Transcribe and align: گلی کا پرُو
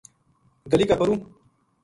گلی 0.71 0.85
کا 0.89 0.95
پرُو 0.99 1.13